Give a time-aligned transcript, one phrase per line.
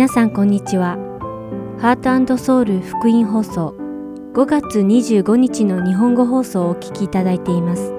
[0.00, 0.96] 皆さんこんにちは。
[1.78, 3.74] ハートソウル福音放送
[4.32, 7.92] 5月25日の日本語放送をお聞きいただいています。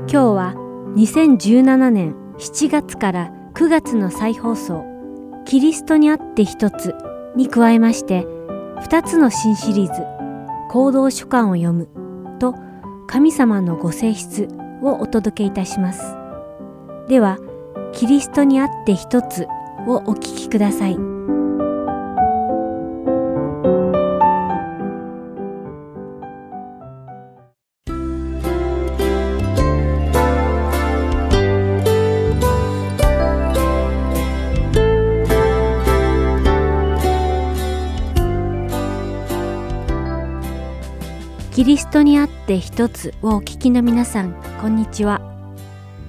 [0.00, 0.54] 今日は
[0.94, 4.84] 2017年7月から9月の再放送
[5.46, 6.94] キリストにあって一つ
[7.36, 8.26] に加えまして
[8.82, 10.02] 2つの新シリーズ
[10.68, 11.88] 行動書簡を読む
[12.38, 12.54] と
[13.06, 14.46] 神様のご性質
[14.82, 16.02] をお届けいたします。
[17.08, 17.38] では、
[17.94, 19.46] キリストにあって一つ
[19.86, 20.98] をお聞きください。
[41.52, 45.22] キリストにあって一つをお聞きの皆さん、こんにちは。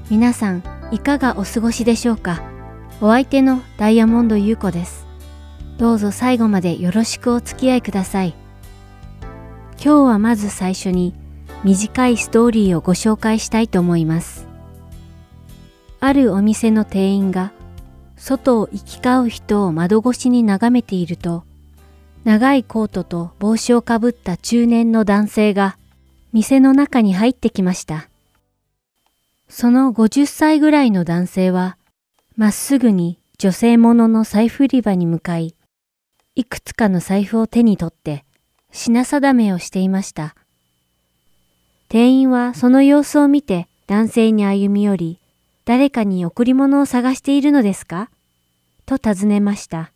[0.09, 2.56] 皆さん、いかがお過ごしでしょうか？
[2.99, 5.05] お相手のダイヤモンド優子です。
[5.77, 8.33] どうぞ最後までよろしくお付き合いください。
[9.73, 11.13] 今日はまず最初に
[11.63, 14.47] 短いストーリーをご紹介したいと思います。
[15.99, 17.51] あるお店の店員が
[18.15, 21.43] 外を行き交う人を窓越しに眺めていると、
[22.23, 25.77] 長いコートと帽子をかぶった中年の男性が
[26.33, 28.09] 店の中に入ってきました。
[29.47, 31.77] その50歳ぐらいの男性は、
[32.37, 35.55] まっすぐに女性ものの財布売り場に向かい、
[36.35, 38.25] いくつかの財布を手に取って
[38.71, 40.35] 品定めをしていました。
[41.89, 45.19] 店員はその様子を見て男性に歩み寄り、
[45.65, 48.11] 誰かに贈り物を探しているのですか？
[48.85, 49.91] と尋ねました。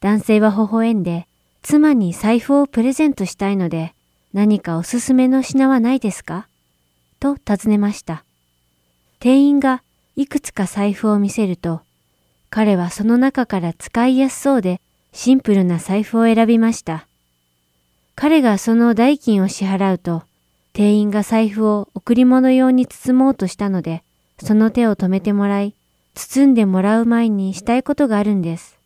[0.00, 1.28] 男性は微笑んで、
[1.62, 3.94] 妻に財布をプレゼントしたいので、
[4.32, 6.48] 何かおすすめの品はないですか？
[7.20, 8.24] と尋ねました。
[9.20, 9.84] 店員が
[10.18, 11.82] いくつか財布を見せると、
[12.48, 14.80] 彼はその中から使いやすそうで
[15.12, 17.06] シンプルな財布を選びました。
[18.14, 20.22] 彼がその代金を支払うと、
[20.72, 24.02] 店員が財布を贈り物用に包もうとしたので、
[24.38, 25.74] その手を止めてもらい、
[26.14, 28.78] 包んでもらう前にしたいことがあるんです。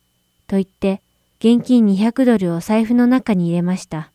[0.47, 1.01] と言って、
[1.39, 4.11] 現金200ドルを財布の中に入れました。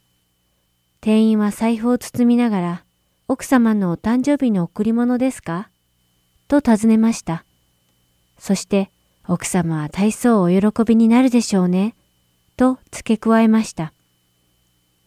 [1.00, 2.82] 店員は財布を包みながら、
[3.26, 5.70] 奥様のお誕生日の贈り物ですか？
[6.48, 7.44] と尋ねました。
[8.38, 8.90] そして、
[9.28, 11.94] 奥様は大層お喜びになるでしょうね。
[12.56, 13.92] と付け加えました。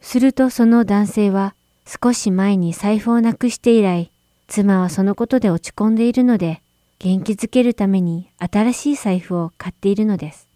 [0.00, 1.54] するとその男性は
[1.86, 4.10] 少し前に財布をなくして以来、
[4.46, 6.62] 妻はそのことで落ち込んでいるので、
[6.98, 10.46] 元気づけるために新しい財布を買っているのです。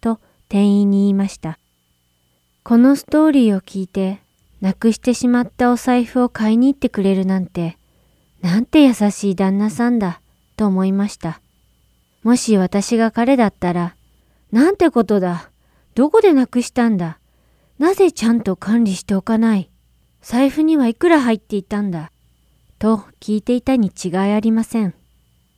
[0.00, 1.58] と店員に言いました。
[2.62, 4.20] このストーリーを聞いて、
[4.60, 7.78] なくしてしまったお財布を買いに行ってくれるなんて、
[8.42, 10.20] なんて優しい旦那さんだ、
[10.56, 11.40] と思いました。
[12.22, 13.94] もし私が彼だったら、
[14.52, 15.50] なんてことだ。
[15.94, 17.18] どこでなくしたんだ。
[17.78, 19.70] なぜちゃんと管理しておかない。
[20.22, 22.12] 財布にはいくら入っていたんだ。
[22.78, 24.94] と聞いていたに違いありません。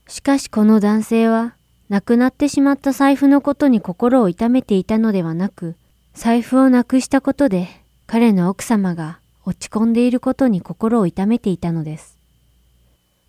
[0.09, 1.55] しかしこの男性は、
[1.89, 5.77] 亡くなってしまった財布のことに心を痛めていたのではなく、
[6.15, 7.69] 財布をなくしたことで
[8.07, 12.22] 彼の奥様が落ち込んでいることに心を痛めていたのです。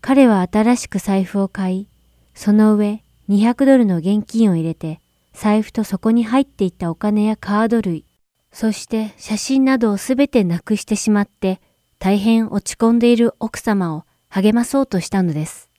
[0.05, 1.87] 彼は新しく財布を買い、
[2.35, 4.99] その上200ドルの現金を入れて、
[5.31, 8.03] 財布とそこに入っていたお金やカード類、
[8.51, 11.61] そして写真などをすべてなくしてしまって、
[11.99, 15.69] 大変落ち込んでいる奥様を励まそうとしたのです。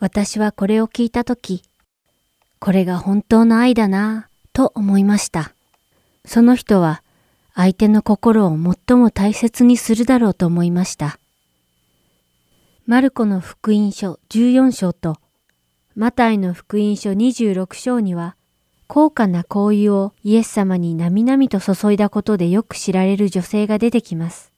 [0.00, 1.62] 私はこれを聞いたとき、
[2.58, 5.52] これが本当の愛だなぁと思いました。
[6.24, 7.02] その人は
[7.52, 11.18] 相手の心を最も大切にするだろうと思いました。
[12.88, 15.16] マルコの福音書14章と
[15.96, 18.36] マタイの福音書26章には
[18.86, 24.52] 高価な香油をイエス様になみなみと注いだことでよく知られる女性が出てきます。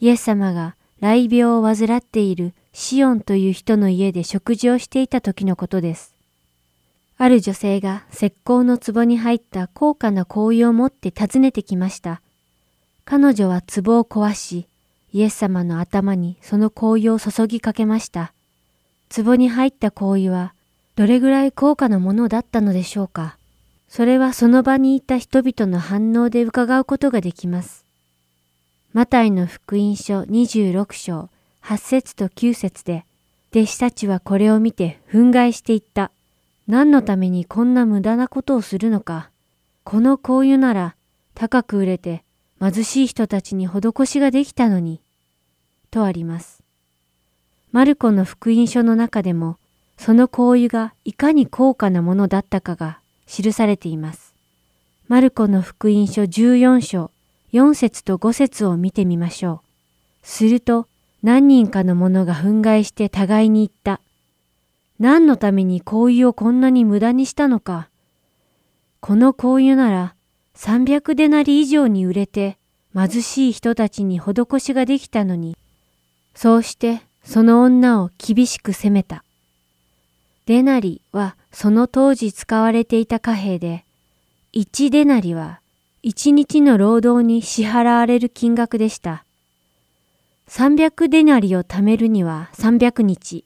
[0.00, 6.12] イエス様が雷病を患っているシオンという人の家で食事をしていた時のことです。
[7.18, 12.20] ある女性が石膏の壺に入った高価な香油を持って訪ねてきました。
[13.04, 14.66] 彼女は壺を壊し、
[15.12, 18.32] イエス様の頭にその香油を注ぎかけました。
[19.14, 20.54] 壺に入った香油は
[20.96, 23.36] どれぐらい高価なものだったのでしょうか。
[23.88, 27.84] それはその場にいた人々の反応で伺うことができます。
[28.92, 31.30] マタイの福音書26章
[31.62, 33.04] 8節と9節で、
[33.50, 36.10] 弟子たちはこれを見て憤慨していった。
[36.66, 39.30] 何のためにこんな無駄なことをするのか。
[39.84, 40.96] この香油なら
[41.34, 42.24] 高く売れて
[42.60, 45.00] 貧しい人たちに施しができたのに。
[45.90, 46.62] とあります。
[47.70, 49.58] マルコの福音書の中でも、
[49.96, 54.34] その香油がいかに高価なものだったかが記されています。
[55.08, 57.10] マルコの福音書14章
[57.52, 60.26] 4節と5節を見てみましょう。
[60.26, 60.86] すると
[61.22, 64.00] 何人かの者が憤慨して互いに言った。
[64.98, 67.88] 何のために香油をこんなに無駄にしたのか。
[69.00, 70.14] この香油なら
[70.58, 72.58] 300デナリ以上に売れて
[72.92, 75.56] 貧しい人たちに施しができたのに、
[76.34, 79.22] そうしてその女を厳しく責めた。
[80.46, 83.84] デナリはその当時使われていた貨幣で、
[84.52, 85.60] 1デナリは
[86.02, 89.24] 1日の労働に支払われる金額でした。
[90.48, 93.44] 300デナリを貯めるには300日、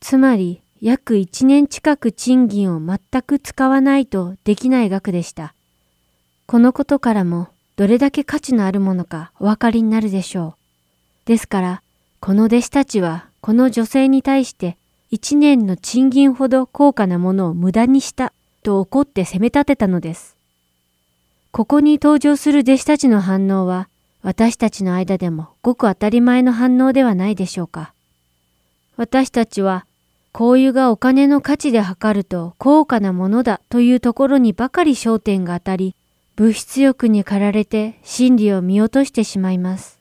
[0.00, 5.52] つまり約1年近く賃金を全く使わないとできない額でした。
[6.50, 10.56] このことからもどれだけ価値のあるものかお分かりになるでしょ
[11.26, 11.28] う。
[11.28, 11.82] ですから、
[12.20, 14.78] この弟子たちはこの女性に対して
[15.10, 20.36] 一年の賃金ほど高価なものを無駄にしたと怒って責め立てたのです。
[21.50, 23.90] ここに登場する弟子たちの反応は
[24.22, 27.92] 私たちの間でもごく当たり前の反応ではないでしょうか。
[28.96, 29.84] 私たちは
[30.32, 35.94] 香油がお金の価値で測ると高価なものだというところにばかり焦点が当たり、
[36.38, 39.98] 物質欲に駆られて真理を見落としてしまいます。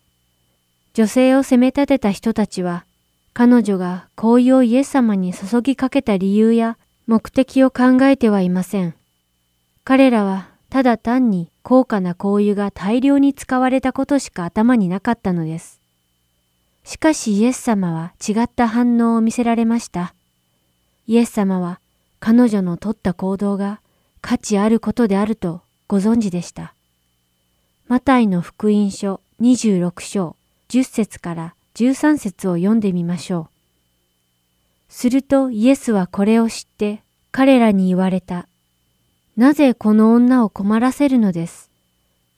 [0.93, 2.85] 女性を責め立てた人たちは、
[3.33, 8.93] 彼女が香油をイエス様に注ぎかけた理由や目的を考えてはいません。
[9.83, 15.81] 彼らはただ単に高価な香油が大量に使われたことしか頭になかったのです。
[16.83, 20.13] しかしイエス様は違った反応を見せられました。
[21.07, 21.79] イエス様は
[22.19, 23.81] 彼女の取った行動が
[24.21, 26.73] 価値あることであるとご存知でした。
[27.87, 30.35] マタイの福音書26章
[30.67, 33.49] 10節から13節を読んでみましょ
[34.89, 34.93] う。
[34.93, 37.01] するとイエスはこれを知って
[37.31, 38.47] 彼らに言われた。
[39.37, 41.69] なぜこの女を困らせるのです？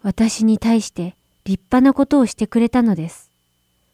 [0.04, 3.32] 私に対して立派なことをしてくれたのです。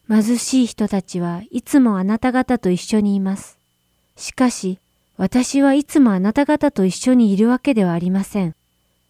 [0.10, 3.58] 貧しい人たちはいつもあなた方と一緒にいます。
[4.18, 4.80] しかし、
[5.16, 8.54] 私はいつもあなた方と一緒にいるわけではありません。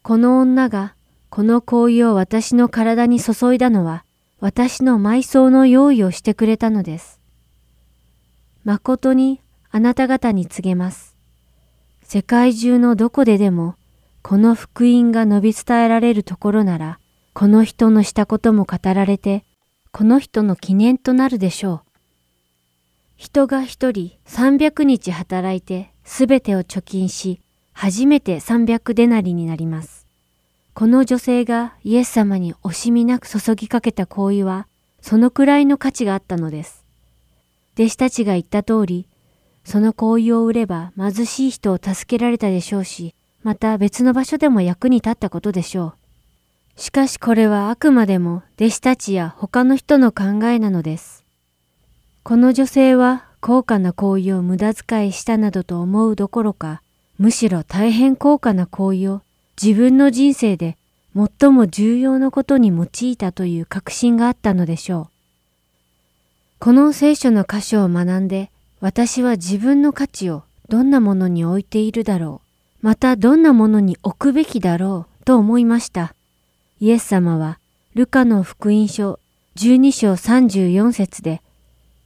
[0.06, 0.94] この女が、
[1.30, 4.04] この行為を私の体に注いだのは、
[4.38, 7.18] 私の埋葬の用意をしてくれたのです。
[8.62, 11.16] 誠にあなた方に告げます。
[12.02, 13.74] 世界中のどこででも、
[14.22, 17.00] この福音が述べ伝えられるところなら、
[17.32, 19.44] この人のしたことも語られて、
[19.90, 21.98] この人の記念となるでしょう。
[23.16, 27.40] 人が一人300日働いてすべてを貯金し、
[27.72, 29.95] 初めて300デナリになります。
[30.76, 34.66] この女性がイエス様に惜しみなく注ぎかけた行為は、
[35.00, 36.84] そのくらいの価値があったのです。
[37.78, 39.08] 弟子たちが言った通り、
[39.64, 45.94] その行為を売れば貧しい人を助けられたでしょうし、また別の場所でも役に立ったことでしょ
[46.76, 46.78] う。
[46.78, 51.24] しかしこれはあくまでも弟子たちや他の人の考えなのです。
[52.22, 56.82] この女性は高価な行為を無駄遣いしたなどと思うどころか、
[57.16, 59.22] むしろ大変高価な行為を
[59.60, 60.76] 自分の人生で
[61.14, 65.08] 最も重要なことに用いたという確信があったのでしょう。
[66.58, 68.50] この聖書の箇所を学んで、
[68.80, 72.42] 私は自分の価値をどんなものに置いているだろ
[72.82, 76.14] う、またどんなものに置くべきだろうと思いました。
[76.80, 77.58] イエス様は、
[77.94, 79.18] ルカの福音書
[79.56, 81.40] 12章34節で、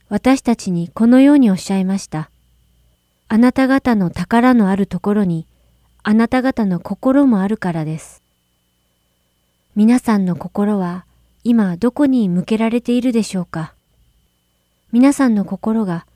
[0.09, 2.31] 私たちにこのようにおっしゃいました。
[3.29, 5.47] あなた方の宝のあるところに、
[6.03, 8.23] あなた方の心もあるからです。
[9.77, 11.05] 皆さんの心は
[11.45, 13.75] 今どこに向けられているでしょうか
[14.93, 16.07] 皆さんの心が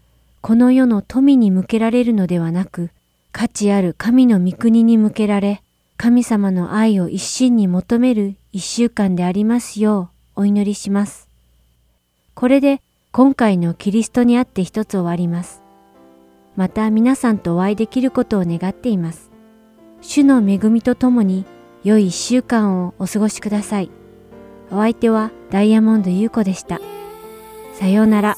[0.40, 2.90] この世の富に向けられるのではなく、
[3.32, 5.62] 価値ある神の御国に向けられ、
[5.96, 11.28] 神様の愛を一心に求める一週間でありますようお祈りします。
[12.34, 15.62] これで今回のキリストにあって一つ終わります。
[16.56, 19.30] また皆さんとお会いできることを願っています。
[20.06, 21.46] 主の恵みとともに
[21.82, 23.90] 良い一週間をお過ごしください。
[24.70, 26.80] お相手はダイヤモンド優子でした。
[27.72, 28.36] さようなら。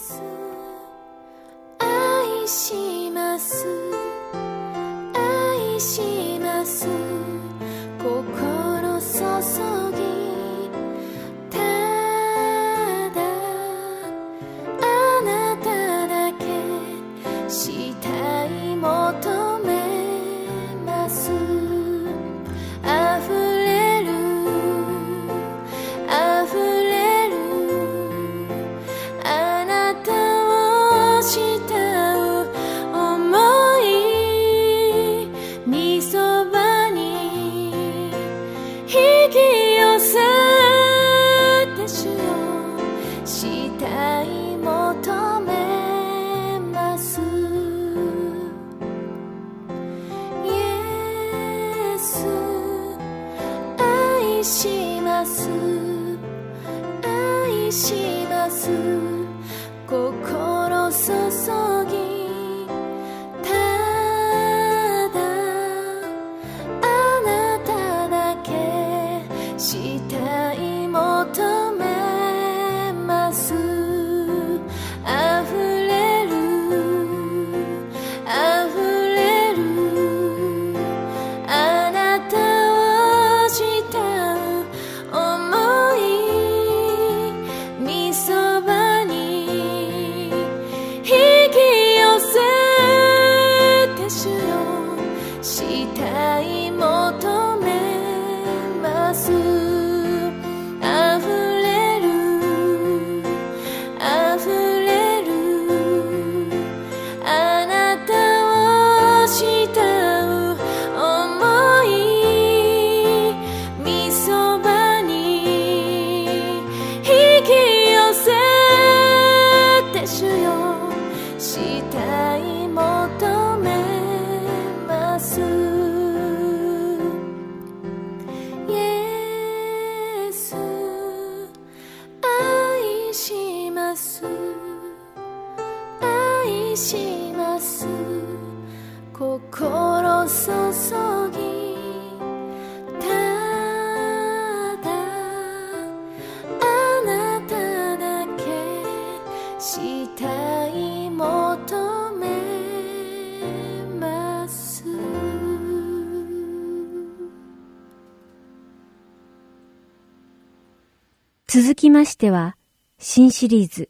[161.59, 162.55] 続きましては、
[162.99, 163.89] 新シリーズ、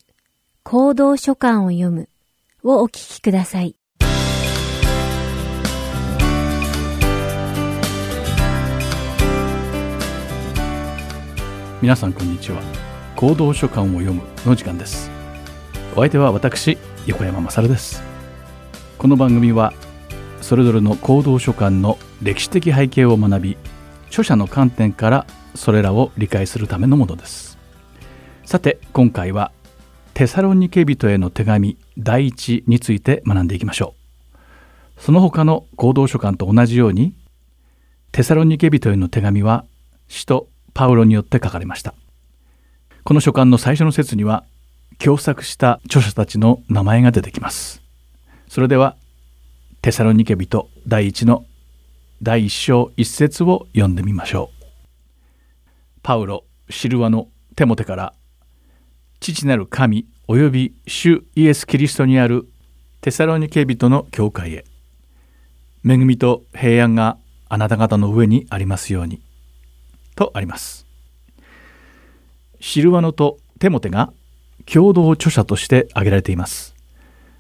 [0.62, 2.08] 行動書簡を読む
[2.62, 3.74] をお聞きください。
[11.82, 12.62] 皆さんこんにちは。
[13.16, 15.10] 行動書簡を読むの時間です。
[15.96, 18.00] お相手は私横山勝です。
[18.96, 19.72] この番組は
[20.40, 23.56] それぞれの行動書簡の歴史的背景を学び
[24.06, 27.55] 著者の観点からそれらを理解するためのものです。
[28.46, 29.50] さて今回は
[30.14, 33.94] テサロニケ人への手紙第一について学んでいきましょ
[34.96, 35.00] う。
[35.00, 37.12] その他の行動書簡と同じように
[38.12, 39.64] テサロニケ人への手紙は
[40.06, 41.92] 使徒パウロによって書かれました。
[43.02, 44.44] この書簡の最初の説には
[44.98, 47.82] 共作した著者たちの名前が出てきます。
[48.48, 48.96] それでは
[49.82, 51.46] テサロニケ人第一の
[52.22, 54.64] 第一章一節を読んでみましょう。
[56.04, 57.26] パウロシルワの
[57.56, 58.14] テモテから
[59.20, 62.48] 父なる神および主イエス・キリストにある
[63.00, 64.64] テサロニケ人の教会へ
[65.84, 67.18] 恵みと平安が
[67.48, 69.20] あなた方の上にありますように
[70.16, 70.86] とあります。
[72.60, 74.12] シルワノとテモテが
[74.64, 76.74] 共同著者として挙げられています。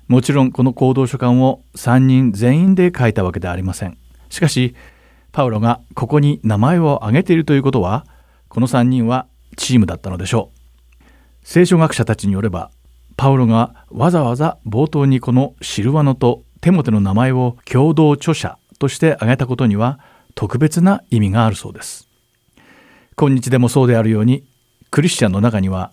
[0.06, 3.98] もちろんこの行動書簡を3人全員で書いたわけではありません。
[4.30, 4.76] しかし、
[5.32, 8.06] パウロがここに名前を挙げているということは、
[8.48, 10.55] この3人はチームだったのでしょう。
[11.48, 12.72] 聖書学者たちによれば、
[13.16, 20.00] パウロがわざわざ冒頭にこのシルワノとテモテの名前を共同著者として挙げたことには
[20.34, 22.08] 特別な意味があるそうです。
[23.16, 24.44] 今日でもそうであるように
[24.90, 25.92] クリスチャンの中には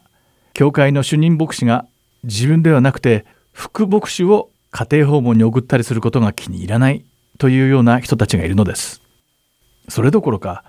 [0.53, 1.86] 教会の主任牧師が
[2.24, 7.05] 自分ではなくて副牧師を家庭訪問に送ったりすることが気に入らない
[7.38, 9.03] というような人たちがいるのです。
[9.88, 10.63] それどころか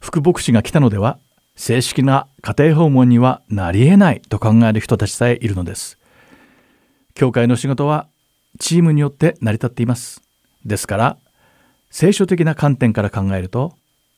[0.00, 1.18] 副牧師が来たのでは
[1.60, 5.98] 正式な家庭訪問にはなり得ないと考える人たちさえいるのです。
[7.12, 8.08] 教会の仕事は
[8.58, 10.22] チームによって成り立っています。
[10.64, 11.18] ですから
[11.90, 13.74] 聖書的な観点から考えると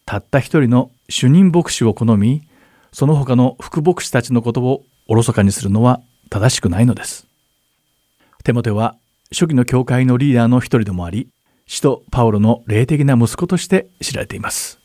[0.07, 2.43] たった一人の主任牧師を好み
[2.93, 7.27] その他の副牧師たちのことをおろそかにするのは正しくないのです。
[8.45, 8.95] テモテは
[9.33, 11.29] 初期の教会のリーダーの一人でもあり
[11.67, 14.82] 使徒パウロの霊的な息子として知られています。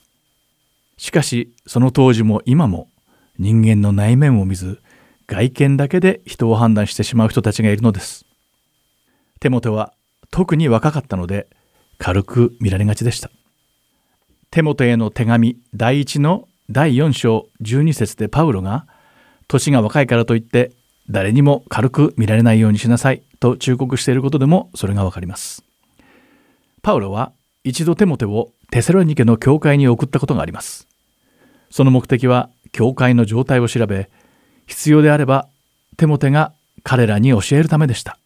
[0.97, 2.89] しかしその当時も今も
[3.37, 4.81] 人間の内面を見ず
[5.27, 8.25] 外見だけで人を判断してしまう人たちがいるのです。
[9.39, 9.93] テモテは
[10.31, 11.47] 特に若かったので
[11.97, 13.29] 軽く見られがちでした。
[14.49, 18.87] テモテへの手紙第1の第4章12節でパウロが
[19.47, 20.71] 年が若いからといって
[21.09, 25.63] 誰にも軽く見られないようにしなさいと忠告していることでもそれがわかります。
[26.81, 30.86] パウロは一度テモテをテセロニケの教会に送ったことがあります。
[31.69, 34.09] その目的は教会の状態を調べ
[34.65, 35.47] 必要であれば
[35.97, 38.17] テモテが彼らに教えるためでした。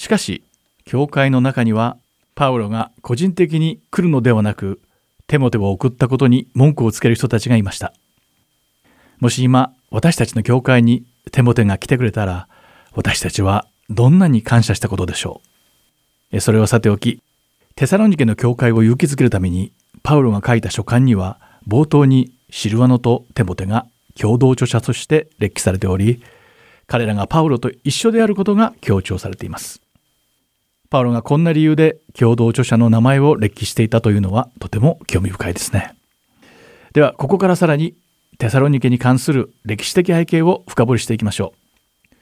[0.00, 0.42] しかし
[0.84, 1.98] 教会の中には
[2.34, 4.80] パウロが個人的に来るのではなく
[5.26, 7.92] テモテを送ったことに文句をつける人たちがいました
[9.18, 12.48] もし今私たちの教会にテモテが来てくれたら
[12.94, 15.42] 私たちはどんなに感謝したことでしょ
[16.32, 17.22] うそれはさておき
[17.74, 23.86] テサロニケの教会を勇気づけるためにパウロが書いた書簡には冒頭にシルワノとテモテが
[24.18, 26.22] 共同著者として列記されており
[26.86, 29.80] 彼らがパウロと一緒であることが強調されています。
[30.90, 35.94] パウロがこんな理由で共同著者の名前を列記していたというのはとても興味深いですね。
[36.92, 37.94] ではここからさらに
[38.38, 42.16] テサロニケに関する歴史的背景を深掘りしていきましょう。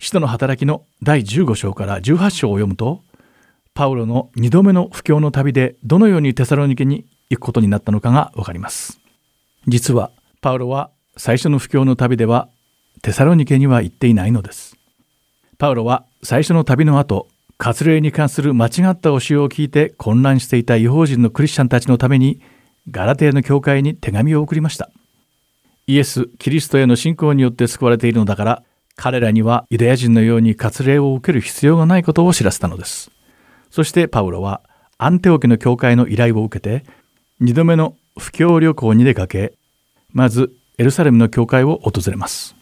[0.00, 3.02] 使徒の働きの第15章から18章を読むと
[3.74, 9.00] パウロの2度目の布教の旅でどのようにテサロニケに行くことになったのかがわかります。
[9.66, 12.48] 実はパウロは最初の布教の旅では
[13.02, 14.76] テサロニケには行っていないのです。
[15.58, 17.28] パウロは最初の旅の後
[17.58, 22.40] 割礼に関する間違った教えを聞いて混乱していた違法人のクリスチャンたちのために
[22.90, 24.90] ガラテヤの教会に手紙を送りました。
[25.86, 28.62] イエス・キリストへの信仰によって救われているのだから
[28.96, 33.10] 彼らにはユダヤ人のように割礼を受ける必要がないことを知らせたのです。
[33.70, 34.62] そしてパウロは
[34.98, 36.84] アンテオ家の教会の依頼を受けて
[37.40, 39.54] 2度目の布教旅行に出かけ
[40.12, 42.54] まずエルサレムの教会を訪れます。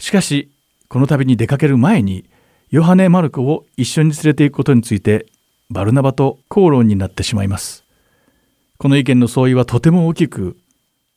[0.00, 0.50] しかし
[0.88, 2.28] この旅に出かける前に
[2.70, 5.26] ヨハネ・マルコを一緒に連れて行くことについて
[5.70, 7.84] バルナバと口論になってしまいます。
[8.78, 10.56] この意見の相違はとても大きく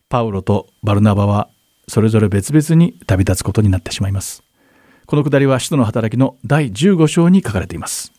[0.07, 1.49] パウロとバルナバは
[1.87, 4.43] それぞれ別々に旅立つことになってしまいます。
[5.07, 8.13] このくだりは使徒の働きの第15章に書かれています。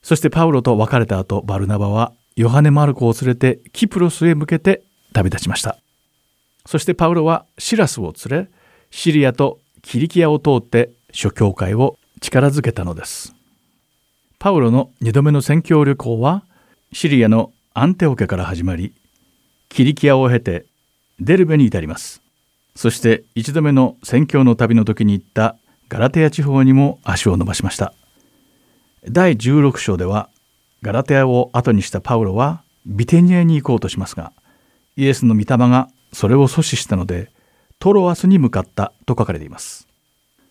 [0.00, 5.76] そしてパウロと別れた後バルナバはヨハネ・マルコを連れてキプロスへ向けて旅立ちました。
[6.64, 8.50] そしてパウロはシラスを連れ
[8.92, 13.34] シリアとキリキアを通って諸教会を力づけたのです。
[14.38, 16.44] パウロの2度目の宣教旅行は
[16.92, 18.94] シリアのアンテオ家から始まり
[19.68, 20.66] キリキアを経て
[21.18, 22.22] デルベに至ります。
[22.76, 25.56] そして1度目の宣教の旅の時に行った
[25.88, 27.94] ガラテヤ地方にも足を伸ばしました。
[29.08, 30.30] 第16章では
[30.82, 34.32] ガラテヤを後にしたパウロはビテニアに行こうとしますが
[34.96, 37.30] イエスの御霊がそれを阻止したので
[37.78, 39.86] トロアスに向かったと書かれています。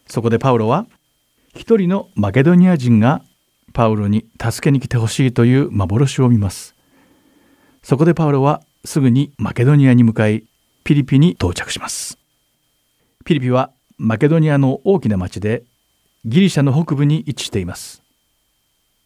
[0.07, 0.85] そこでパウロは
[1.55, 3.21] 一人のマケドニア人が
[3.73, 6.75] パウロに助けに来てほしいという幻を見ます。
[7.83, 10.45] そこでパウロはすぐにマケドニアに向かい
[10.83, 12.17] ピリピに到着します。
[13.25, 15.63] ピリピはマケドニアの大きな町で
[16.23, 18.01] ギリシャの北部に位置しています。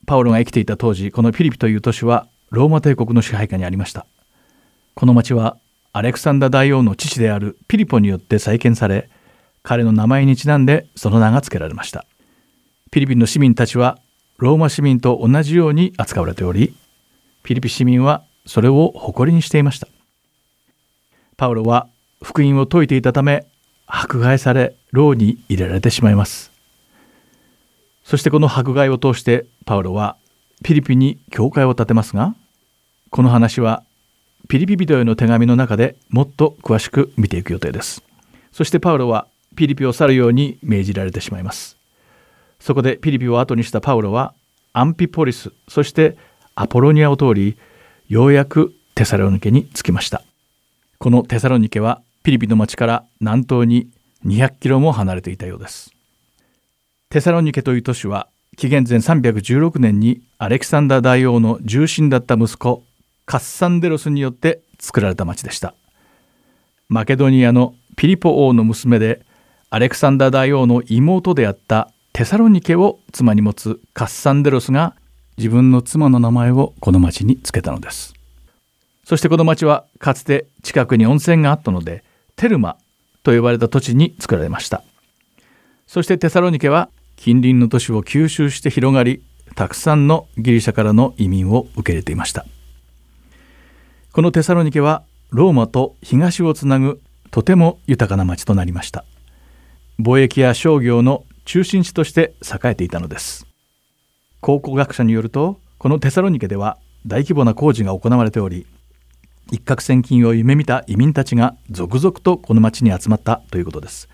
[0.06, 4.06] パウロが生きていた当時このピリピという都市はローマ帝国の支配下にありました。
[4.94, 5.58] この町は
[5.94, 9.10] アレクサンダー大王の父であるピリポによって再建され
[9.64, 12.06] 彼の名前にちなんでその名が付けられました。
[12.92, 14.00] フィリピンの市民たちは
[14.38, 16.76] ローマ市民と同じように扱われており
[17.44, 19.88] フィリピ市民はそれを誇りにしていました。
[21.38, 21.88] パウロは
[22.22, 23.46] 福音を説いていたため
[23.88, 26.51] 迫害され牢に入れられてしまいます。
[28.04, 30.18] そしてこの迫害を通してパウロは
[30.64, 32.36] フィリピに教会を建てますが
[33.10, 33.84] この話は
[34.48, 38.04] ピリピ人への手紙の中でもっと詳しく見ていく予定です。
[38.52, 41.78] そしてパウロはピリピを去るように命じられてしまいます。
[42.60, 44.34] そこでピリピを後にしたパウロは
[44.74, 46.18] アンピポリスそして
[46.56, 47.58] アポロニアを通り
[48.08, 50.22] ようやくテサロニケに着きました。
[50.98, 53.90] このテサロニケはピリピの町から南東に
[54.26, 55.94] 200キロも離れていたようです。
[57.12, 62.86] テサロニケという都市は紀元前316年にアレキサンダー大王の重臣だった息子
[63.26, 65.76] カッサンデロスによって作られた町でした。
[66.88, 69.26] マケドニアのピリポ王の娘で
[69.70, 74.96] アレクサンダー大王の妹であったテサロニケを妻に持つカッサンデロスが
[75.36, 78.14] 自分の妻の名前をこの町に付けたのです。
[79.04, 82.06] そしてこの町はかつて近くに温泉があったので
[82.38, 82.78] テルマ
[83.24, 84.82] と呼ばれた土地に作られました。
[85.88, 86.90] そしてテサロニケは
[87.24, 89.22] 近隣の都市を吸収して広がり
[89.54, 92.48] たくさんのギリシャからの移民を受け入れていました。
[94.12, 99.06] このテサロニケはローマと東をつなぐとても豊かな町となりました。
[100.00, 103.46] 貿易や商業の中心地として栄えていたのです。
[104.40, 108.66] 考古学者によるとこのテサロニケでは大規模な工事が行われており
[109.52, 114.10] 一攫千金を夢見た移民たちが続々とこの町に集まったということです。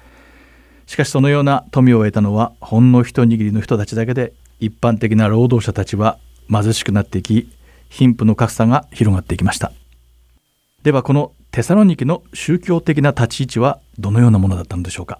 [0.87, 6.17] しかしそのような富を得たのはほんの一握りの人たちだけで一般的な労働者たちは
[6.49, 7.49] 貧しくなっていき
[7.89, 9.71] 貧富の格差が広がっていきました。
[10.83, 15.19] ではこのテサロニケの宗教的な立ち位置はどのようなものだったのでしょうか。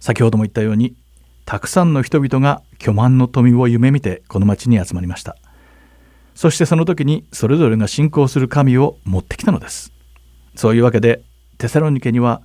[0.00, 0.96] 先ほども言ったように
[1.44, 5.36] たくさんの人々が巨万の富を夢見てこの町に集まりました。
[6.34, 9.92] そしてその時にそれぞれが信仰する神を持ってきたのです。
[10.54, 11.22] そういうわけで
[11.58, 12.42] テサロニケには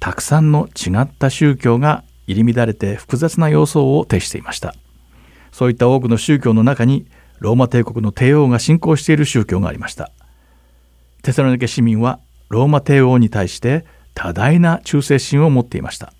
[0.00, 4.74] たくさんの違った宗教が入り乱れて複雑な様相を呈していました。
[5.52, 7.06] そういった多くの宗教の中に
[7.38, 10.10] ローマ帝国の帝王が信仰している宗教がありました。
[11.22, 13.84] テサロニケ市民はローマ帝王に対して
[14.14, 16.12] 多大な忠誠心を持っていました。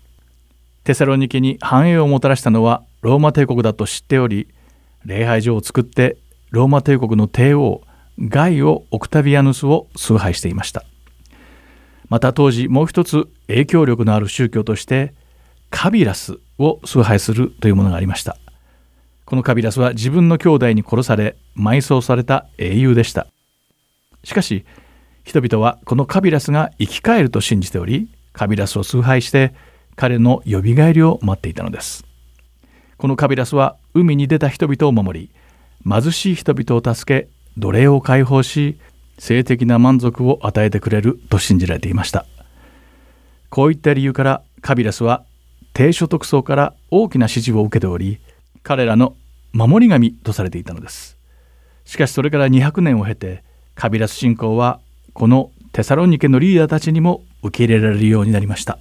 [0.83, 4.47] テサロニケに繁栄をもたらしたのはローマ帝国だと知っており
[5.05, 6.17] 礼拝所を作って
[6.51, 7.81] ローマ帝国の帝王
[8.19, 10.83] ガイオ・オクタビアヌスを崇拝していました。
[12.11, 15.13] また当時もう一つ影響力のある宗教として
[15.69, 18.35] カビラスを崇拝するというものがありました。
[19.23, 23.27] このカビラスは自分の兄弟に殺され埋葬された英雄でした。
[24.25, 24.65] しかし
[25.23, 29.53] 人々はこのカビラスが生き返ると信じておりカビラスを崇拝して
[29.95, 32.05] 彼のよみがえりを待っていたのです。
[32.97, 35.31] このカビラスは海に出た人々を守り
[35.89, 38.81] 貧しい人々を助け奴隷を解放し
[39.21, 42.25] 性的な満足を与えてくれると信じられていました。
[43.51, 45.23] こういった理由からカビラスは
[45.73, 48.19] 低所得層から大きな支持を受けており
[48.63, 49.15] 彼らの
[49.53, 51.19] 守り神とされていたのです。
[51.85, 53.43] しかしそれから200年を経て
[53.75, 54.79] カビラス信仰は
[55.13, 58.79] このテサロニケのリーダーたちにも受け入れられるようになりました。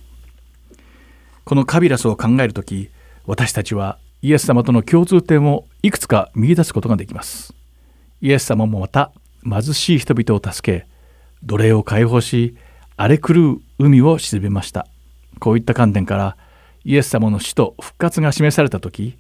[1.44, 2.88] このカビラスを考える時
[3.26, 7.52] 私たちはイエス様との共通点をいくつか見出すことができます。
[8.22, 9.12] イエス様もまた
[9.44, 10.86] 貧しい人々を助け
[11.42, 12.56] 奴隷を解放し
[12.96, 14.86] 荒れ狂う海を沈めました。
[15.38, 16.36] こういった観点から
[16.84, 19.16] イエス様の死と復活が示された時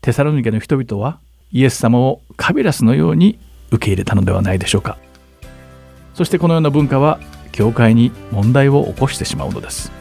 [0.00, 1.18] テサロニケの人々は
[1.50, 3.38] イエス様をカビラスのように
[3.70, 4.98] 受け入れたのではないでしょうか。
[6.14, 7.18] そしてこのような文化は
[7.52, 9.92] 教会に問題を起こしてしまうのです。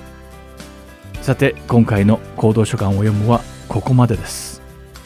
[1.21, 4.61] さて今回の行動書簡を読むはここまでです、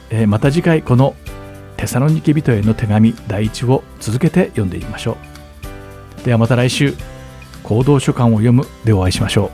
[0.10, 1.16] えー、また次回この
[1.78, 5.18] テサロニケ人への手紙第1を続けて読んでいきましょ
[6.22, 6.26] う。
[6.26, 6.96] ではまた来週
[7.64, 9.52] 行動書簡を読むでお会いしましょ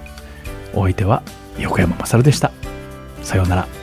[0.73, 0.79] う。
[0.79, 1.21] お相手は
[1.59, 2.51] 横山勝でした。
[3.21, 3.82] さようなら。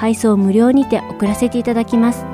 [0.00, 2.24] 配送無料にて送らせていただきます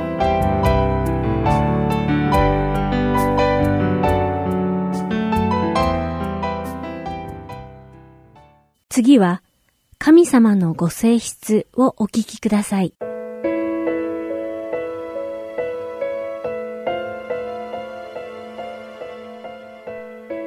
[8.88, 9.42] 次は
[9.98, 12.94] 神様のご性質をお聞きください。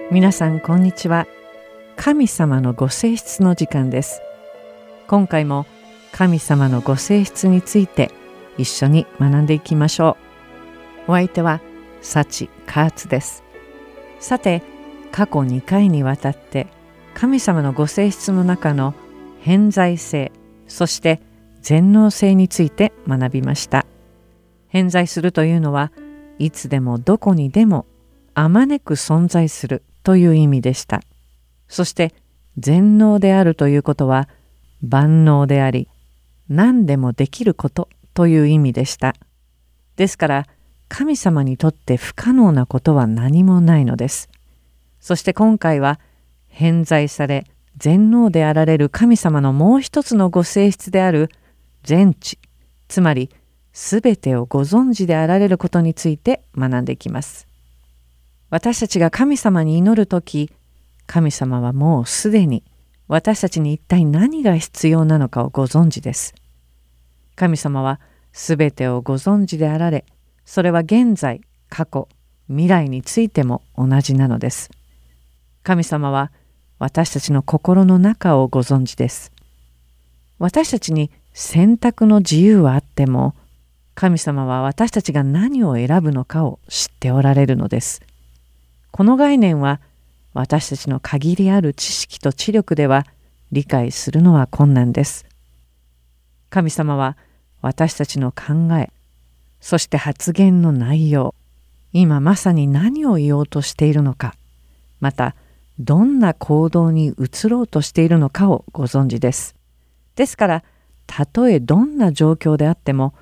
[0.09, 1.27] 皆さんこんにちは。
[1.97, 4.21] 神様のご性質の時間です。
[5.07, 5.65] 今回も
[6.19, 8.11] 神様のご性質について
[8.57, 10.17] 一緒に学んでいきましょ
[11.07, 11.11] う。
[11.11, 11.61] お相手は
[12.01, 13.41] サチ・カーツです。
[14.19, 14.61] さて、
[15.13, 16.67] 過去2回にわたって
[17.13, 18.93] 神様のご性質の中の
[19.39, 20.33] 偏在性
[20.67, 21.21] そして
[21.61, 23.85] 全能性について学びました
[24.67, 25.93] 偏在するというのは
[26.37, 27.85] いつでもどこにでも
[28.33, 31.01] あまねく存在するという意味でした
[31.69, 32.13] そして
[32.57, 34.27] 全能であるということは
[34.81, 35.87] 万能であり
[36.49, 39.15] 何でもできることという意味でした
[39.95, 40.47] ですから
[40.87, 44.29] 神様にとって不可能なことは何もないのです
[44.99, 45.99] そして今回は
[46.47, 47.45] 偏在され
[47.77, 51.29] 全能であられる神様のもう一つのご性質である
[51.83, 52.39] 全知
[52.87, 53.29] つまり
[53.71, 57.47] 全てをご存知であられることについて学んでいきます。
[58.49, 60.51] 私たちが神様に祈る時
[61.05, 62.63] 神様はもうすでに
[63.09, 66.35] 私たちに一体何が必要なのかをご存知です。
[67.35, 67.99] 神様は
[68.33, 70.05] 全てをご存知であられ
[70.45, 72.07] それは現在過去
[72.49, 74.69] 未来についても同じなのです。
[75.63, 76.31] 神様は
[76.77, 79.31] 私たちの心の中をご存知です。
[80.37, 83.33] 私たちに選択の自由はあっても
[83.95, 88.03] 神様は私たちが何を選ぶのかを知っておられるのです。
[88.91, 89.81] この概念は
[90.39, 93.05] 私たちの限りある知識と知力では
[93.51, 95.25] 理解するのは困難です。
[96.49, 97.17] 神様は
[97.61, 98.89] 私たちの考え
[99.59, 101.35] そして発言の内容
[101.91, 104.33] 今まさに何を言おうとしているのか
[105.01, 105.35] また
[105.77, 109.55] どんな行動に移ろうとしているのかをご存知です。
[110.15, 110.63] ですから
[111.05, 113.13] たとえどんな状況であっても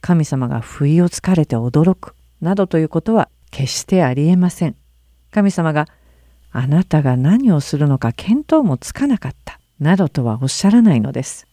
[0.00, 4.74] 神様が不意をつかれて驚くなどということは決してありえません。
[5.30, 5.86] 神様が
[6.56, 11.48] あなたが何をするのか見当もつかなかったなどとはおっしゃらないのです。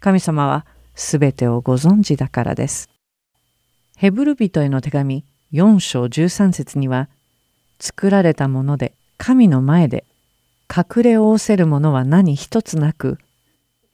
[0.00, 2.90] 神様はすべてをご存知だからです。
[3.96, 7.08] ヘブル人への手紙4章13節には
[7.78, 10.04] 作られたもので神の前で
[10.68, 13.18] 隠れ仰せるものは何一つなく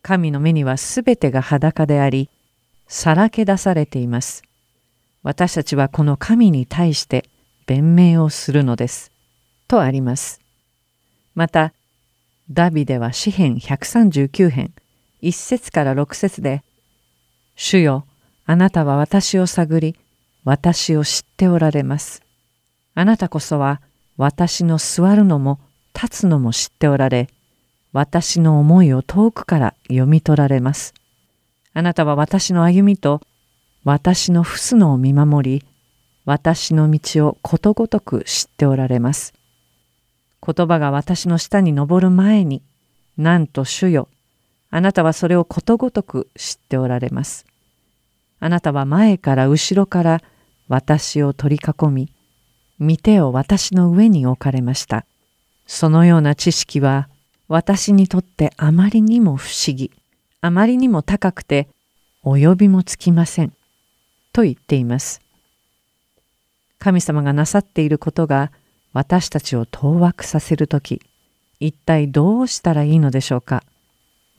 [0.00, 2.30] 神の目にはすべてが裸であり
[2.88, 4.42] さらけ出されています。
[5.22, 7.28] 私たちはこの神に対して
[7.66, 9.12] 弁明をするのです。
[9.68, 10.45] とあります。
[11.36, 11.72] また
[12.50, 14.74] ダビデは詩編139編
[15.22, 16.64] 1節から6節で
[17.54, 18.04] 「主よ
[18.44, 19.96] あなたは私を探り
[20.42, 22.22] 私を知っておられます」
[22.94, 23.80] 「あなたこそは
[24.16, 25.60] 私の座るのも
[25.96, 27.28] 立つのも知っておられ、
[27.92, 30.92] 私の思いを遠くから読み取られます。
[31.72, 33.22] あなたは私の歩みと
[33.82, 35.66] 私の伏すのを見守り、
[36.26, 39.32] 私の道をことごとく知っておられます。
[40.46, 42.62] 言葉が私の下に登る前に、
[43.16, 44.08] なんと主よ、
[44.70, 47.46] あなたはそれをことごとく知っておられます。
[48.38, 50.22] あなたは前から後ろから
[50.68, 52.12] 私を取り囲み、
[52.78, 55.04] 見てを私の上に置かれました。
[55.66, 57.08] そのような知識は
[57.48, 59.90] 私にとってあまりにも不思議、
[60.42, 61.68] あまりにも高くて
[62.22, 63.52] 及びもつきません。
[64.32, 65.20] と言っています。
[66.78, 68.52] 神様がなさっていることが
[68.96, 71.02] 私たちを当惑させるとき、
[71.60, 73.62] 一体どうしたらいいのでしょうか？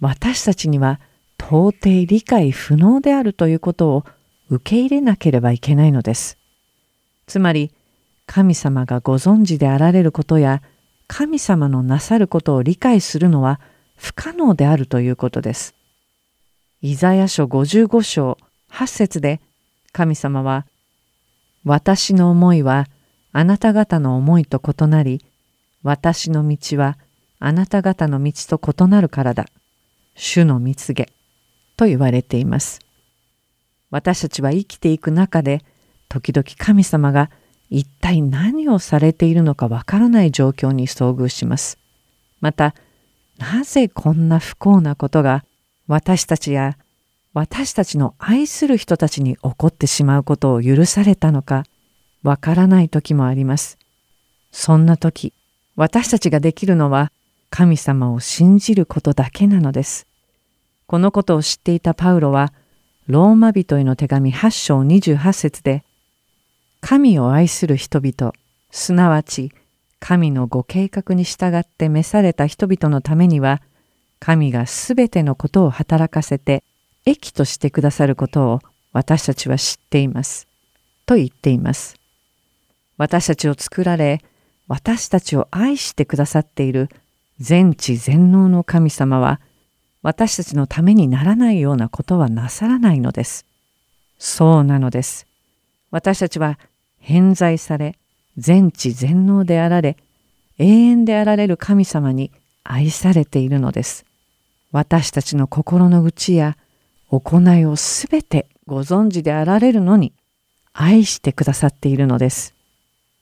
[0.01, 0.99] 私たちには
[1.37, 4.03] 到底理解不能であるということを
[4.49, 6.39] 受け入れなければいけないのです。
[7.27, 7.71] つまり
[8.25, 10.63] 神様がご存知であられることや
[11.05, 13.59] 神様のなさることを理解するのは
[13.95, 15.75] 不可能であるということです。
[16.81, 18.39] イザヤ書55章
[18.71, 19.39] 8節で
[19.91, 20.65] 神様は
[21.63, 22.87] 「私の思いは
[23.37, 25.23] あなた方の思いと異なり
[25.83, 26.97] 私の道は
[27.37, 29.45] あなた方の道と異なるからだ。
[30.15, 31.07] 主の蜜げ」
[31.77, 32.79] と言われています。
[33.91, 35.63] 私たちは生きていく中で
[36.09, 37.29] 時々神様が
[37.69, 41.77] 一体何をされているのかわからない状況に遭遇します。
[42.41, 42.73] また
[43.37, 45.45] なぜこんな不幸なことが
[45.85, 46.75] 私たちや
[47.35, 51.65] 私たちの愛する人たちに起こってしまうことを許されたのか
[52.27, 53.77] わからない時もあります。
[54.51, 55.33] そんな時
[55.77, 57.11] 私たちができるのは
[57.49, 60.07] 神様を信じることだけなのです。
[60.87, 62.51] このことを知っていたパウロは
[63.07, 65.85] ローマ人への手紙8章28節で
[66.81, 68.33] 神を愛する人々
[68.71, 69.53] すなわち
[70.01, 73.61] 神のご計画に従って召された人々のためには
[74.19, 76.63] 神がすべてのことを働かせて
[77.05, 78.59] 益としてくださることを
[78.91, 80.47] 私たちは知っています。
[81.05, 81.96] と言っています。
[82.97, 84.21] 私たちを作られ
[84.67, 86.89] 私たちを愛してくださっている
[87.39, 89.39] 全知全能の神様は
[90.01, 93.45] 私たちのためにならないようなことはなさらないのです。
[94.17, 95.27] そうなのです。
[95.91, 96.59] 私たちは
[96.99, 97.95] 偏在され
[98.37, 99.97] 全知全能であられ
[100.57, 102.31] 永遠であられる神様に
[102.63, 104.05] 愛されているのです。
[104.71, 106.57] 私たちの心の内や
[107.09, 110.13] 行いをすべてご存知であられるのに
[110.73, 112.56] 愛してくださっているのです。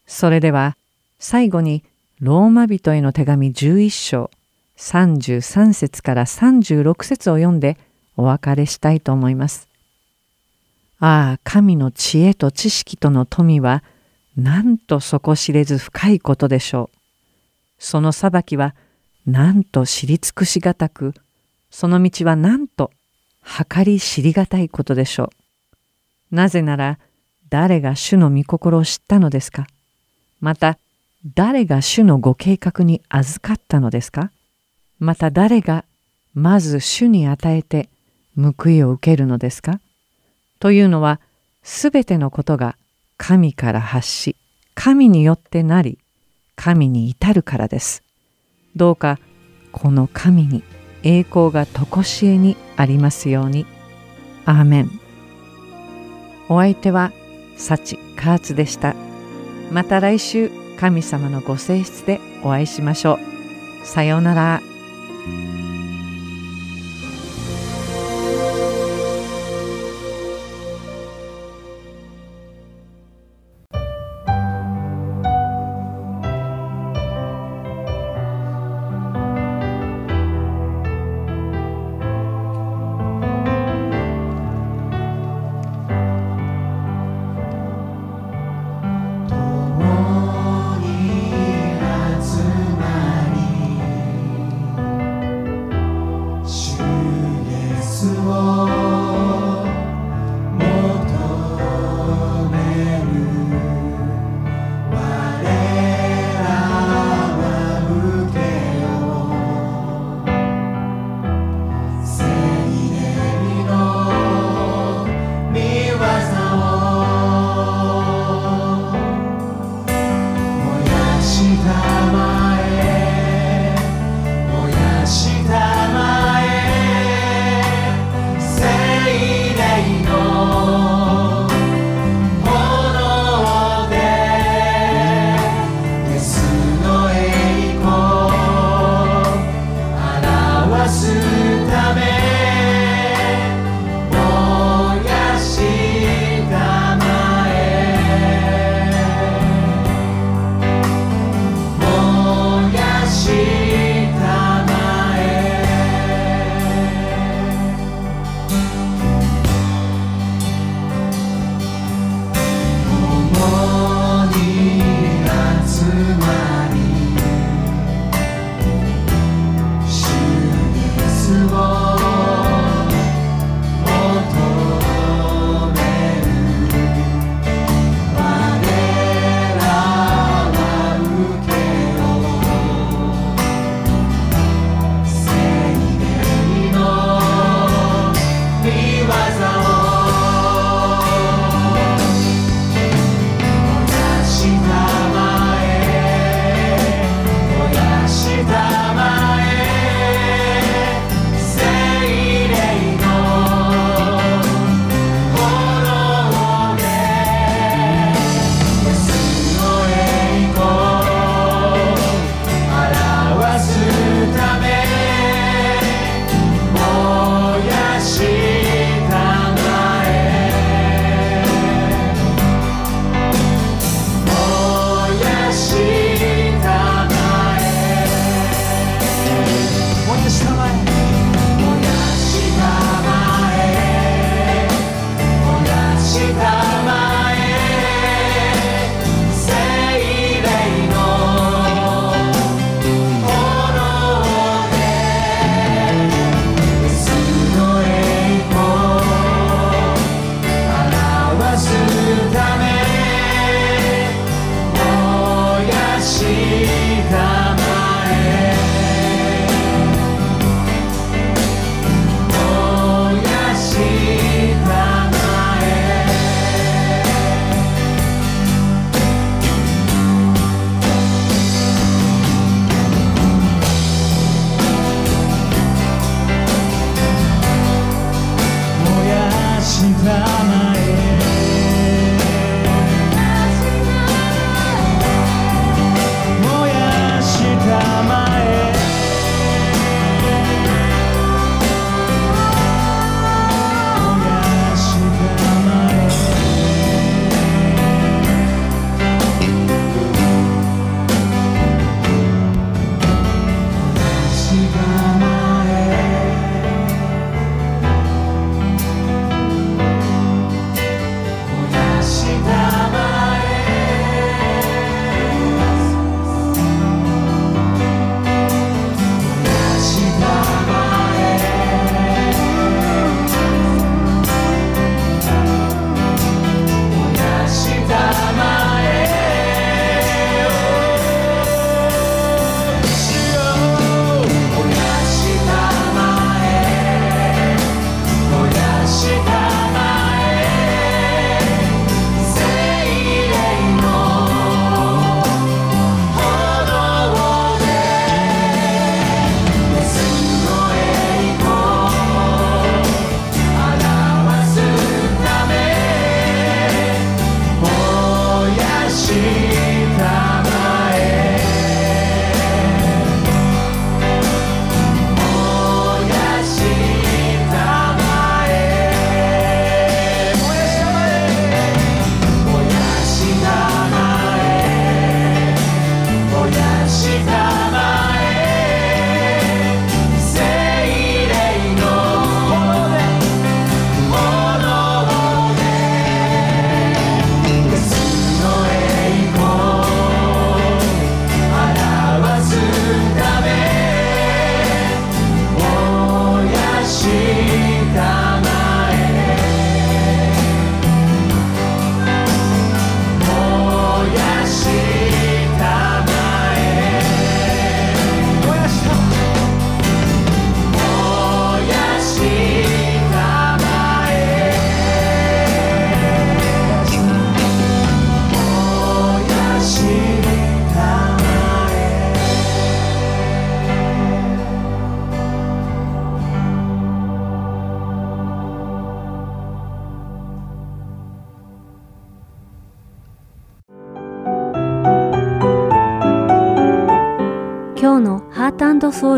[0.07, 0.77] それでは
[1.19, 1.83] 最後に
[2.19, 4.31] ローマ人への手紙11章
[4.77, 7.77] 33節から36節を読んで
[8.17, 9.67] お別れしたいと思います。
[10.99, 13.83] ああ、神の知恵と知識との富は
[14.37, 16.97] なんと底知れず深いことでしょう。
[17.79, 18.75] その裁きは
[19.25, 21.13] なんと知り尽くしがたく、
[21.69, 22.91] その道はなんと
[23.69, 25.31] 計り知りがたいことでしょ
[26.31, 26.35] う。
[26.35, 26.99] なぜなら
[27.49, 29.67] 誰が主の御心を知ったのですか
[30.45, 30.77] また
[31.33, 34.29] 誰が主のご計画に預かったのですか？
[34.99, 35.85] また誰が
[36.35, 37.89] まず主に与えて
[38.37, 39.79] 報いを受けるのですか？
[40.59, 41.19] というのは
[41.63, 42.77] すべてのことが
[43.17, 44.35] 神から発し
[44.75, 45.97] 神によってなり
[46.55, 48.03] 神に至るからです。
[48.75, 49.17] どうか
[49.71, 50.61] この神に
[51.01, 53.65] 栄光が常しえにありますように。
[54.45, 54.91] アーメン。
[56.49, 57.11] お相手は
[57.57, 58.95] 幸カーツでした。
[59.71, 63.19] また来週神様のご性質でお会いしましょ
[63.83, 63.85] う。
[63.85, 64.61] さようなら。